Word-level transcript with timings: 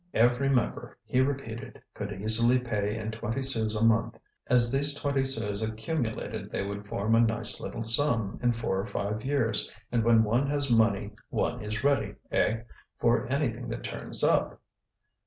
"Every 0.15 0.49
member," 0.49 0.97
he 1.05 1.21
repeated, 1.21 1.79
"could 1.93 2.11
easily 2.11 2.57
pay 2.59 2.97
in 2.97 3.11
twenty 3.11 3.43
sous 3.43 3.75
a 3.75 3.83
month. 3.83 4.17
As 4.47 4.71
these 4.71 4.95
twenty 4.99 5.23
sous 5.23 5.61
accumulated 5.61 6.49
they 6.49 6.63
would 6.65 6.87
form 6.87 7.13
a 7.13 7.19
nice 7.21 7.61
little 7.61 7.83
sum 7.83 8.39
in 8.41 8.53
four 8.53 8.79
or 8.79 8.87
five 8.87 9.23
years, 9.23 9.69
and 9.91 10.03
when 10.03 10.23
one 10.23 10.47
has 10.47 10.71
money 10.71 11.11
one 11.29 11.61
is 11.61 11.83
ready, 11.83 12.15
eh, 12.31 12.61
for 12.97 13.27
anything 13.31 13.67
that 13.67 13.83
turns 13.83 14.23
up? 14.23 14.59